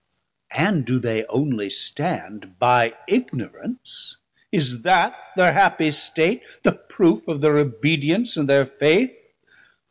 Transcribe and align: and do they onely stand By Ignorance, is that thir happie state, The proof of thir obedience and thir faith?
and 0.55 0.83
do 0.83 0.97
they 0.97 1.25
onely 1.29 1.69
stand 1.69 2.57
By 2.57 2.95
Ignorance, 3.07 4.17
is 4.51 4.81
that 4.81 5.15
thir 5.37 5.51
happie 5.53 5.91
state, 5.93 6.41
The 6.63 6.71
proof 6.71 7.27
of 7.27 7.41
thir 7.41 7.59
obedience 7.59 8.35
and 8.35 8.47
thir 8.47 8.65
faith? 8.65 9.15